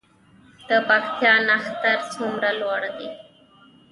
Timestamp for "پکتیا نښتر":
0.87-1.97